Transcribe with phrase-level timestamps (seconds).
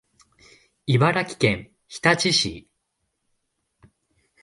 [0.87, 2.67] 茨城県日立市